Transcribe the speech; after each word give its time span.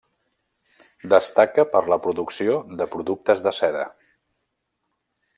Destaca 1.13 1.65
per 1.75 1.81
la 1.93 1.99
producció 2.05 2.55
de 2.79 2.87
productes 2.95 3.43
de 3.49 3.53
seda. 3.59 3.83